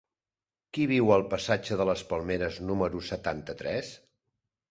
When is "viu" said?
0.91-1.11